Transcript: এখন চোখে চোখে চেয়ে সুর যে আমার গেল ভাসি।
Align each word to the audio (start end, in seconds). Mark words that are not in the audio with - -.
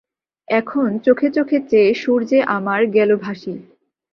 এখন 0.47 0.87
চোখে 1.05 1.27
চোখে 1.29 1.57
চেয়ে 1.69 1.91
সুর 1.93 2.19
যে 2.25 2.39
আমার 2.47 2.81
গেল 2.87 3.09
ভাসি। 3.15 3.53